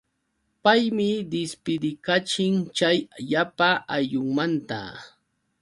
[0.63, 2.97] Paymi dispidikachin chay
[3.29, 4.79] llapa ayllunmanta.